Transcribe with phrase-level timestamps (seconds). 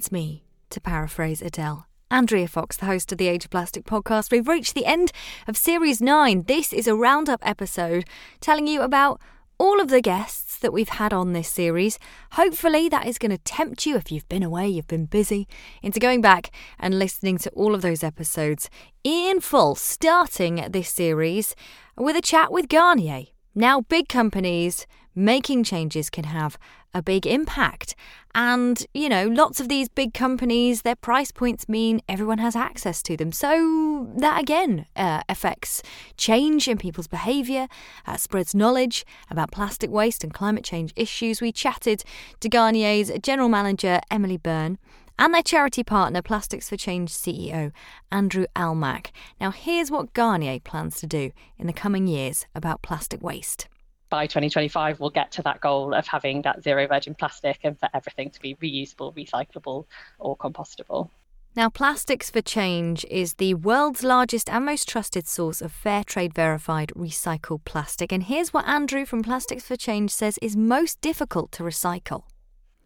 [0.00, 1.86] It's me, to paraphrase Adele.
[2.10, 4.32] Andrea Fox, the host of the Age of Plastic podcast.
[4.32, 5.12] We've reached the end
[5.46, 6.44] of series nine.
[6.44, 8.06] This is a roundup episode
[8.40, 9.20] telling you about
[9.58, 11.98] all of the guests that we've had on this series.
[12.32, 15.46] Hopefully, that is going to tempt you if you've been away, you've been busy,
[15.82, 18.70] into going back and listening to all of those episodes
[19.04, 21.54] in full, starting this series
[21.98, 23.24] with a chat with Garnier.
[23.54, 26.58] Now, big companies making changes can have
[26.94, 27.94] a big impact.
[28.34, 33.02] And, you know, lots of these big companies, their price points mean everyone has access
[33.04, 33.32] to them.
[33.32, 35.82] So that again uh, affects
[36.16, 37.66] change in people's behaviour,
[38.06, 41.40] uh, spreads knowledge about plastic waste and climate change issues.
[41.40, 42.04] We chatted
[42.40, 44.78] to Garnier's general manager, Emily Byrne.
[45.18, 47.72] And their charity partner, Plastics for Change CEO,
[48.10, 49.08] Andrew Almack.
[49.38, 53.68] Now, here's what Garnier plans to do in the coming years about plastic waste
[54.10, 57.88] by 2025 we'll get to that goal of having that zero virgin plastic and for
[57.94, 59.86] everything to be reusable, recyclable,
[60.18, 61.08] or compostable.
[61.56, 66.32] Now, Plastics for Change is the world's largest and most trusted source of fair trade
[66.32, 68.12] verified recycled plastic.
[68.12, 72.22] And here's what Andrew from Plastics for Change says is most difficult to recycle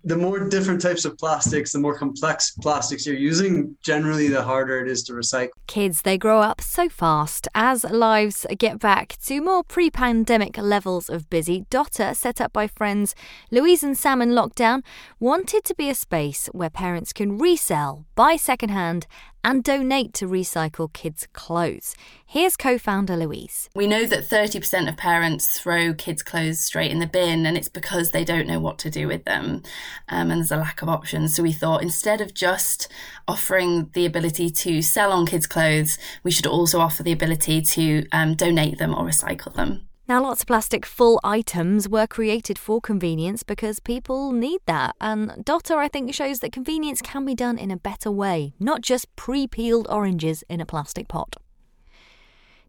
[0.05, 4.85] the more different types of plastics, the more complex plastics you're using, generally the harder
[4.85, 5.49] it is to recycle.
[5.67, 7.49] Kids, they grow up so fast.
[7.55, 12.67] As lives get back to more pre pandemic levels of busy, Dotter, set up by
[12.67, 13.15] friends
[13.51, 14.83] Louise and Sam in lockdown,
[15.19, 19.07] wanted to be a space where parents can resell, buy secondhand,
[19.45, 21.95] and donate to recycle kids' clothes.
[22.27, 23.69] Here's co founder Louise.
[23.77, 27.69] We know that 30% of parents throw kids' clothes straight in the bin, and it's
[27.69, 29.63] because they don't know what to do with them.
[30.09, 31.37] Um, and there's a lack of options.
[31.37, 32.89] So we thought instead of just
[33.29, 38.07] offering the ability to sell on kids' clothes, we should also offer the ability to
[38.11, 39.87] um, donate them or recycle them.
[40.07, 44.95] Now, lots of plastic full items were created for convenience because people need that.
[45.01, 48.83] And Dotter, I think, shows that convenience can be done in a better way, not
[48.83, 51.37] just pre peeled oranges in a plastic pot.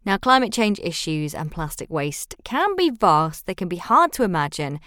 [0.06, 4.22] Now, climate change issues and plastic waste can be vast, they can be hard to
[4.22, 4.80] imagine.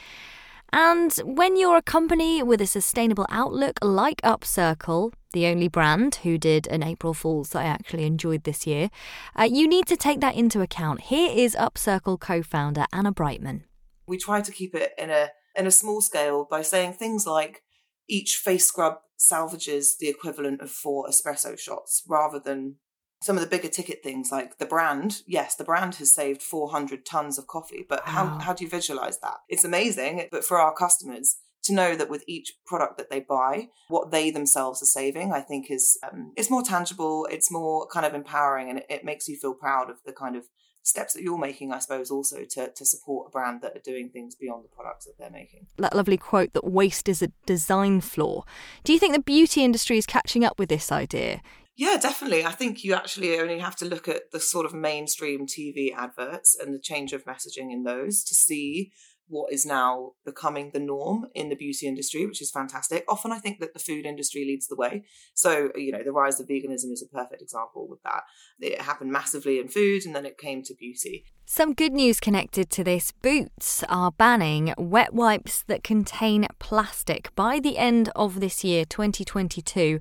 [0.71, 6.37] And when you're a company with a sustainable outlook like Upcircle, the only brand who
[6.37, 8.89] did an April Fool's that I actually enjoyed this year,
[9.37, 11.01] uh, you need to take that into account.
[11.01, 13.63] Here is Upcircle co founder Anna Brightman.
[14.07, 17.61] We try to keep it in a, in a small scale by saying things like
[18.07, 22.75] each face scrub salvages the equivalent of four espresso shots rather than
[23.21, 27.05] some of the bigger ticket things like the brand yes the brand has saved 400
[27.05, 28.11] tons of coffee but wow.
[28.11, 32.09] how, how do you visualize that it's amazing but for our customers to know that
[32.09, 36.31] with each product that they buy what they themselves are saving i think is um,
[36.37, 39.89] it's more tangible it's more kind of empowering and it, it makes you feel proud
[39.89, 40.45] of the kind of
[40.83, 44.09] steps that you're making, I suppose, also to, to support a brand that are doing
[44.09, 45.67] things beyond the products that they're making.
[45.77, 48.43] That lovely quote that waste is a design flaw.
[48.83, 51.41] Do you think the beauty industry is catching up with this idea?
[51.79, 52.43] Yeah, definitely.
[52.43, 56.53] I think you actually only have to look at the sort of mainstream TV adverts
[56.59, 58.91] and the change of messaging in those to see
[59.29, 63.05] what is now becoming the norm in the beauty industry, which is fantastic.
[63.07, 65.05] Often I think that the food industry leads the way.
[65.33, 68.23] So, you know, the rise of veganism is a perfect example with that.
[68.59, 71.25] It happened massively in food and then it came to beauty.
[71.45, 77.33] Some good news connected to this Boots are banning wet wipes that contain plastic.
[77.35, 79.99] By the end of this year, 2022,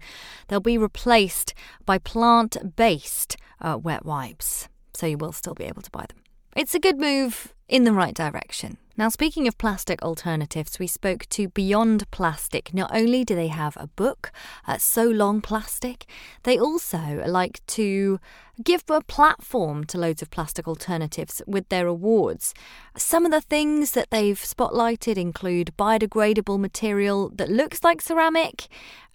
[0.49, 1.55] they'll be replaced
[1.87, 4.69] by plant based uh, wet wipes.
[4.95, 6.19] So you will still be able to buy them.
[6.57, 8.79] It's a good move in the right direction.
[8.99, 12.75] Now, speaking of plastic alternatives, we spoke to Beyond Plastic.
[12.75, 14.33] Not only do they have a book,
[14.67, 16.05] uh, So Long Plastic,
[16.43, 18.19] they also like to
[18.65, 22.55] give a platform to loads of plastic alternatives with their awards.
[22.97, 28.67] Some of the things that they've spotlighted include biodegradable material that looks like ceramic,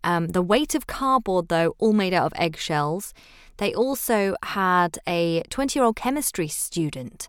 [0.02, 3.14] um, the weight of cardboard, though, all made out of eggshells.
[3.58, 7.28] They also had a 20 year old chemistry student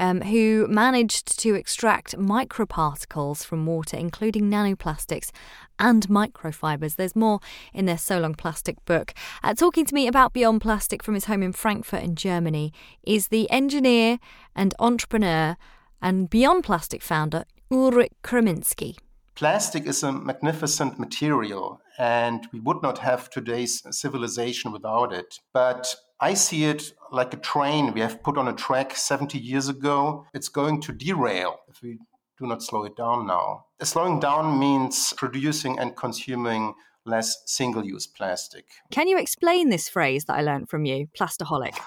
[0.00, 5.30] um, who managed to extract microparticles from water, including nanoplastics
[5.78, 6.96] and microfibers.
[6.96, 7.38] There's more
[7.74, 9.12] in their So Long Plastic book.
[9.44, 12.72] Uh, talking to me about Beyond Plastic from his home in Frankfurt in Germany
[13.04, 14.18] is the engineer
[14.56, 15.56] and entrepreneur
[16.00, 18.96] and Beyond Plastic founder Ulrich Krzyminski.
[19.34, 25.38] Plastic is a magnificent material, and we would not have today's civilization without it.
[25.52, 29.68] But I see it like a train we have put on a track 70 years
[29.68, 30.26] ago.
[30.34, 31.98] It's going to derail if we
[32.38, 33.66] do not slow it down now.
[33.82, 36.74] Slowing down means producing and consuming
[37.06, 38.66] less single use plastic.
[38.90, 41.78] Can you explain this phrase that I learned from you, plastaholic?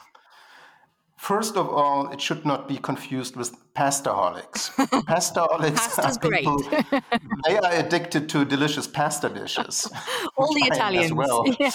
[1.17, 4.71] First of all, it should not be confused with pastaholics.
[5.05, 6.57] Pastaholics are people,
[7.47, 9.87] they are addicted to delicious pasta dishes.
[10.35, 11.13] All the Italians.
[11.13, 11.45] well.
[11.59, 11.69] Yeah.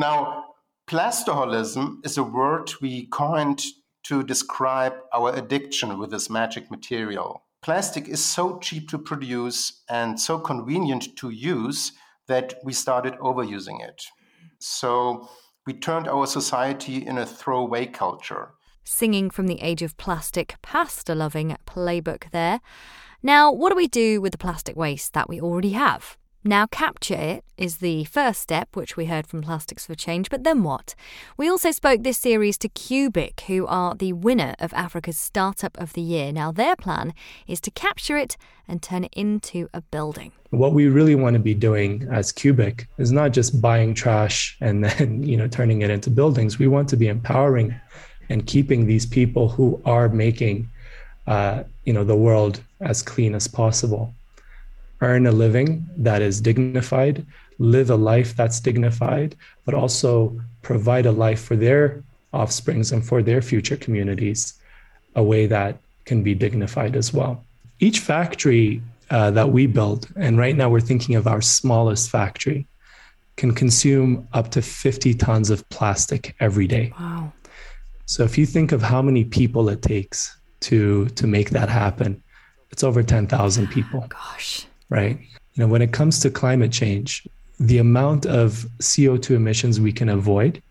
[0.00, 0.46] Now,
[0.88, 3.62] plastoholism is a word we coined
[4.04, 7.44] to describe our addiction with this magic material.
[7.60, 11.92] Plastic is so cheap to produce and so convenient to use
[12.28, 14.02] that we started overusing it.
[14.58, 15.28] So
[15.66, 18.54] we turned our society in a throwaway culture.
[18.82, 22.60] Singing from the age of plastic, pasta loving playbook there.
[23.22, 26.16] Now, what do we do with the plastic waste that we already have?
[26.42, 30.42] Now, capture it is the first step, which we heard from Plastics for Change, but
[30.42, 30.94] then what?
[31.36, 35.92] We also spoke this series to Kubik, who are the winner of Africa's Startup of
[35.92, 36.32] the Year.
[36.32, 37.12] Now, their plan
[37.46, 40.32] is to capture it and turn it into a building.
[40.48, 44.82] What we really want to be doing as Kubik is not just buying trash and
[44.84, 46.58] then, you know, turning it into buildings.
[46.58, 47.78] We want to be empowering
[48.30, 50.70] and keeping these people who are making,
[51.26, 54.14] uh, you know, the world as clean as possible
[55.00, 57.26] earn a living that is dignified,
[57.58, 62.02] live a life that's dignified, but also provide a life for their
[62.32, 64.54] offsprings and for their future communities
[65.16, 67.44] a way that can be dignified as well.
[67.80, 72.66] Each factory uh, that we build, and right now we're thinking of our smallest factory,
[73.36, 76.92] can consume up to 50 tons of plastic every day.
[76.98, 77.32] Wow.
[78.06, 82.22] So if you think of how many people it takes to to make that happen,
[82.70, 84.66] it's over 10,000 people Gosh.
[84.90, 85.18] Right?
[85.54, 87.26] You know, when it comes to climate change,
[87.58, 90.62] the amount of CO2 emissions we can avoid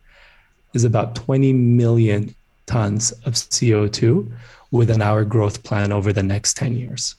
[0.74, 2.36] is about 20 million
[2.66, 4.32] tons of CO2
[4.72, 7.16] within our growth plan over the next 10 years.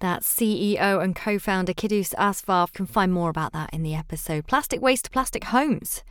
[0.00, 2.70] That CEO and co founder Kidus Asfaw.
[2.72, 6.02] Can find more about that in the episode Plastic Waste to Plastic Homes.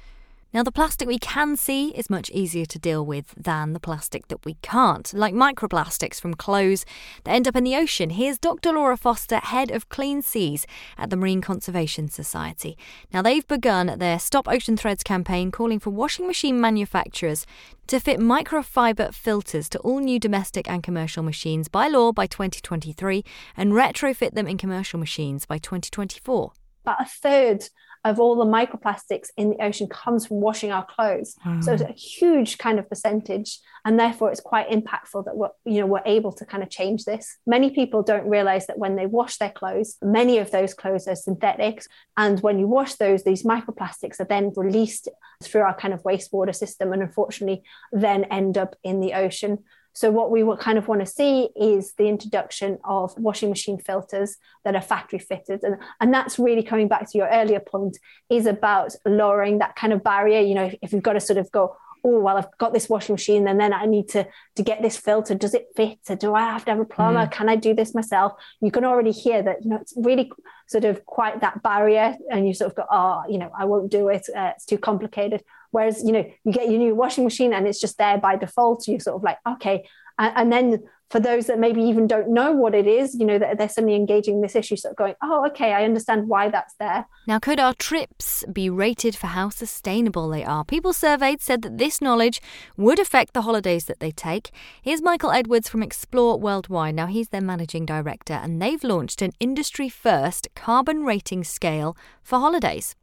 [0.53, 4.27] Now, the plastic we can see is much easier to deal with than the plastic
[4.27, 6.85] that we can't, like microplastics from clothes
[7.23, 8.11] that end up in the ocean.
[8.11, 8.71] Here's Dr.
[8.71, 12.77] Laura Foster, head of Clean Seas at the Marine Conservation Society.
[13.11, 17.47] Now, they've begun their Stop Ocean Threads campaign calling for washing machine manufacturers
[17.87, 23.23] to fit microfiber filters to all new domestic and commercial machines by law by 2023
[23.57, 26.51] and retrofit them in commercial machines by 2024.
[26.83, 27.69] about a third
[28.05, 31.35] of all the microplastics in the ocean comes from washing our clothes.
[31.61, 35.79] So it's a huge kind of percentage, and therefore it's quite impactful that we're you
[35.79, 37.37] know we're able to kind of change this.
[37.45, 41.15] Many people don't realize that when they wash their clothes, many of those clothes are
[41.15, 45.07] synthetics, and when you wash those, these microplastics are then released
[45.41, 49.59] through our kind of wastewater system, and unfortunately then end up in the ocean.
[49.93, 54.37] So what we kind of want to see is the introduction of washing machine filters
[54.65, 55.63] that are factory fitted.
[55.63, 57.97] And, and that's really coming back to your earlier point
[58.29, 60.39] is about lowering that kind of barrier.
[60.39, 62.89] You know, if, if you've got to sort of go, oh, well, I've got this
[62.89, 65.35] washing machine and then I need to, to get this filter.
[65.35, 65.99] Does it fit?
[66.01, 67.27] So do I have to have a plumber?
[67.27, 68.33] Can I do this myself?
[68.61, 70.31] You can already hear that, you know, it's really
[70.67, 73.89] sort of quite that barrier and you sort of go, oh, you know, I won't
[73.89, 74.27] do it.
[74.35, 75.43] Uh, it's too complicated.
[75.73, 78.87] Whereas, you know, you get your new washing machine and it's just there by default.
[78.87, 79.89] You're sort of like, okay.
[80.19, 83.57] And, then for those that maybe even don't know what it is, you know, that
[83.57, 87.07] they're suddenly engaging this issue, sort of going, oh, okay, I understand why that's there.
[87.27, 90.63] Now, could our trips be rated for how sustainable they are?
[90.63, 92.39] People surveyed said that this knowledge
[92.77, 94.51] would affect the holidays that they take.
[94.83, 96.93] Here's Michael Edwards from Explore Worldwide.
[96.93, 102.37] Now, he's their managing director, and they've launched an industry first carbon rating scale for
[102.37, 102.95] holidays.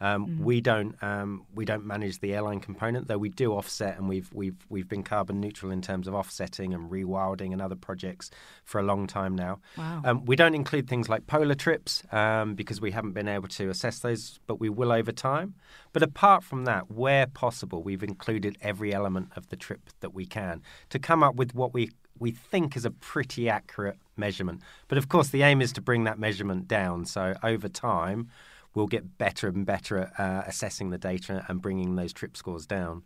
[0.00, 4.08] Um, We don't um, we don't manage the airline component, though we do offset, and
[4.08, 8.30] we've we've we've been carbon neutral in terms of offsetting and rewilding and other projects
[8.64, 9.60] for a long time now.
[9.76, 10.02] Wow.
[10.04, 13.68] Um, we don't include things like polar trips um, because we haven't been able to
[13.68, 15.54] assess those, but we will over time.
[15.92, 20.24] But apart from that, where possible, we've included every element of the trip that we
[20.24, 24.60] can to come up with what we we think is a pretty accurate measurement.
[24.88, 27.06] But of course, the aim is to bring that measurement down.
[27.06, 28.28] So over time,
[28.74, 32.66] we'll get better and better at uh, assessing the data and bringing those trip scores
[32.66, 33.02] down.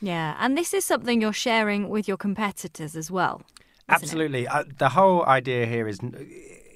[0.00, 3.42] Yeah, and this is something you're sharing with your competitors as well.
[3.88, 4.48] Absolutely.
[4.48, 6.00] Uh, the whole idea here is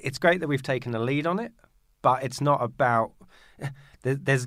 [0.02, 1.52] it's great that we've taken a lead on it,
[2.02, 3.12] but it's not about
[4.02, 4.46] there's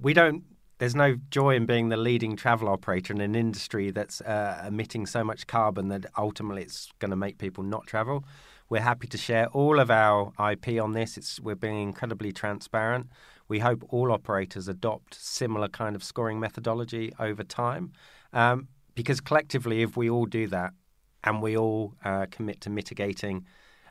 [0.00, 0.44] we don't
[0.78, 5.06] there's no joy in being the leading travel operator in an industry that's uh, emitting
[5.06, 8.24] so much carbon that ultimately it's going to make people not travel.
[8.72, 11.18] We're happy to share all of our IP on this.
[11.18, 13.10] It's we're being incredibly transparent.
[13.46, 17.92] We hope all operators adopt similar kind of scoring methodology over time,
[18.32, 20.72] um, because collectively, if we all do that
[21.22, 23.44] and we all uh, commit to mitigating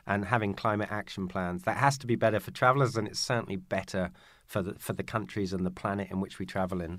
[0.08, 3.54] and having climate action plans, that has to be better for travellers, and it's certainly
[3.54, 4.10] better
[4.46, 6.98] for the for the countries and the planet in which we travel in.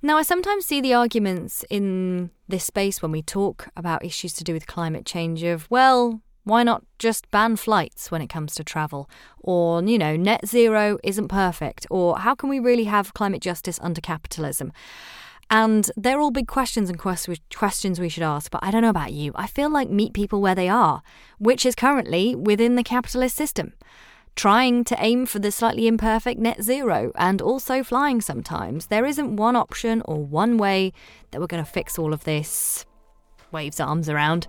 [0.00, 4.44] Now, I sometimes see the arguments in this space when we talk about issues to
[4.44, 8.64] do with climate change of, well, why not just ban flights when it comes to
[8.64, 9.08] travel?
[9.38, 11.86] Or, you know, net zero isn't perfect?
[11.90, 14.72] Or how can we really have climate justice under capitalism?
[15.50, 18.50] And they're all big questions and questions we should ask.
[18.50, 19.32] But I don't know about you.
[19.34, 21.02] I feel like meet people where they are,
[21.38, 23.72] which is currently within the capitalist system
[24.36, 28.86] trying to aim for the slightly imperfect net zero and also flying sometimes.
[28.86, 30.92] There isn't one option or one way
[31.30, 32.86] that we're going to fix all of this.
[33.52, 34.46] Waves arms around.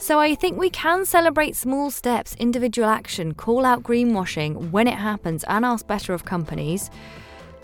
[0.00, 4.94] So I think we can celebrate small steps, individual action, call out greenwashing when it
[4.94, 6.88] happens, and ask better of companies.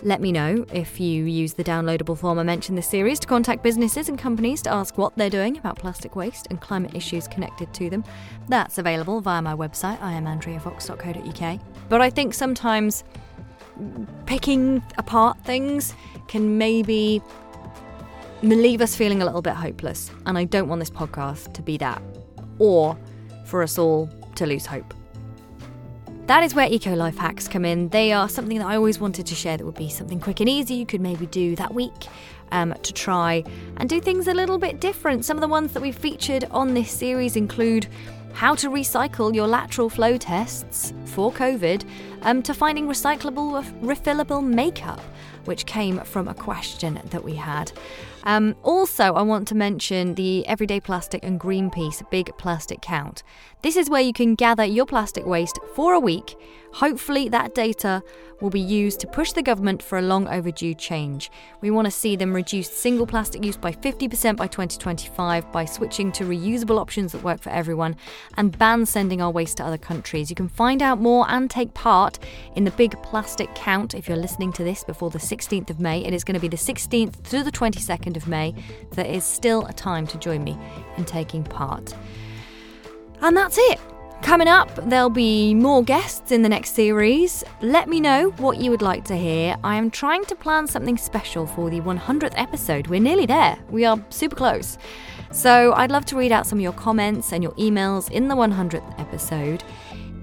[0.03, 3.63] Let me know if you use the downloadable form I mentioned this series to contact
[3.63, 7.73] businesses and companies to ask what they're doing about plastic waste and climate issues connected
[7.73, 8.03] to them.
[8.49, 11.59] That's available via my website, iamandreafox.co.uk.
[11.87, 13.05] But I think sometimes
[14.25, 15.95] picking apart things
[16.27, 17.21] can maybe
[18.43, 20.11] leave us feeling a little bit hopeless.
[20.25, 22.01] And I don't want this podcast to be that,
[22.59, 22.97] or
[23.45, 24.93] for us all to lose hope.
[26.27, 27.89] That is where eco life hacks come in.
[27.89, 30.49] They are something that I always wanted to share that would be something quick and
[30.49, 32.07] easy you could maybe do that week
[32.51, 33.43] um, to try
[33.77, 35.23] and do things a little bit different.
[35.23, 37.87] Some of the ones that we've featured on this series include
[38.33, 41.87] how to recycle your lateral flow tests for COVID
[42.25, 44.99] um, to finding recyclable, refillable makeup,
[45.45, 47.71] which came from a question that we had.
[48.23, 53.21] Um, also, I want to mention the Everyday Plastic and Greenpeace Big Plastic Count.
[53.61, 56.35] This is where you can gather your plastic waste for a week.
[56.73, 58.03] Hopefully, that data
[58.41, 61.31] will be used to push the government for a long overdue change.
[61.61, 66.11] We want to see them reduce single plastic use by 50% by 2025 by switching
[66.13, 67.95] to reusable options that work for everyone
[68.35, 70.29] and ban sending our waste to other countries.
[70.29, 72.14] You can find out more and take part
[72.55, 76.03] in the Big Plastic Count if you're listening to this before the 16th of May.
[76.03, 78.53] It is going to be the 16th to the 22nd of May.
[78.91, 80.57] There is still a time to join me
[80.97, 81.93] in taking part.
[83.21, 83.79] And that's it.
[84.21, 87.43] Coming up, there'll be more guests in the next series.
[87.61, 89.55] Let me know what you would like to hear.
[89.63, 92.87] I am trying to plan something special for the 100th episode.
[92.87, 94.79] We're nearly there, we are super close.
[95.31, 98.35] So I'd love to read out some of your comments and your emails in the
[98.35, 99.63] 100th episode.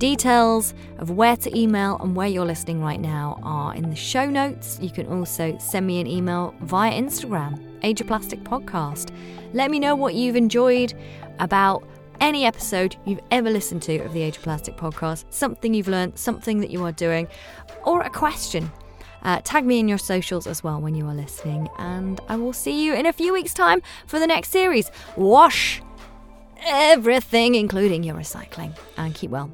[0.03, 4.29] Details of where to email and where you're listening right now are in the show
[4.29, 4.77] notes.
[4.83, 9.15] You can also send me an email via Instagram, Age of Plastic Podcast.
[9.53, 10.93] Let me know what you've enjoyed
[11.39, 11.87] about
[12.21, 16.19] any episode you've ever listened to of the Age of Plastic podcast, something you've learned,
[16.19, 17.29] something that you are doing,
[17.85, 18.73] or a question.
[19.23, 22.53] Uh, tag me in your socials as well when you are listening, and I will
[22.53, 24.91] see you in a few weeks' time for the next series.
[25.15, 25.81] Wash
[26.67, 29.49] everything, including your recycling, and keep well.